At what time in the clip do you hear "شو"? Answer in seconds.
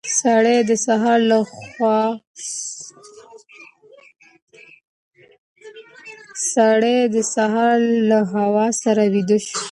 9.47-9.59